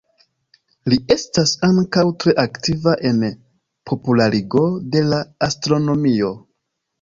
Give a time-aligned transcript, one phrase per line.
[0.93, 3.19] Li estas ankaŭ tre aktiva en
[3.93, 4.65] popularigo
[4.97, 6.33] de la astronomio.